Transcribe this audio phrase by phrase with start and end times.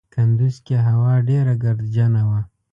[0.13, 2.39] کندوز کې هوا ډېره ګردجنه وه.